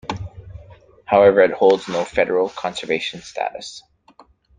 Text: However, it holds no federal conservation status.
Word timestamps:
However, 1.05 1.41
it 1.41 1.51
holds 1.53 1.87
no 1.87 2.03
federal 2.03 2.49
conservation 2.49 3.21
status. 3.21 3.83